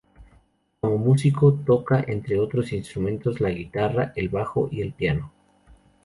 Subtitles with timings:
[0.79, 5.31] Como músico, toca entre otros instrumentos, la guitarra, el bajo y el piano.